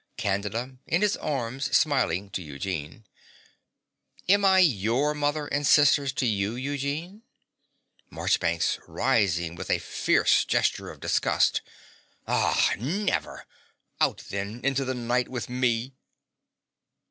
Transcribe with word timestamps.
CANDIDA 0.17 0.77
(in 0.87 1.03
his 1.03 1.15
arms, 1.17 1.77
smiling, 1.77 2.31
to 2.31 2.41
Eugene). 2.41 3.05
Am 4.27 4.43
I 4.43 4.57
YOUR 4.57 5.13
mother 5.13 5.45
and 5.45 5.67
sisters 5.67 6.11
to 6.13 6.25
you, 6.25 6.55
Eugene? 6.55 7.21
MARCHBANKS 8.09 8.79
(rising 8.87 9.53
with 9.53 9.69
a 9.69 9.77
fierce 9.77 10.43
gesture 10.43 10.89
of 10.89 10.99
disgust). 11.01 11.61
Ah, 12.27 12.71
never. 12.79 13.45
Out, 13.99 14.23
then, 14.31 14.59
into 14.63 14.85
the 14.85 14.95
night 14.95 15.29
with 15.29 15.49
me! 15.51 15.93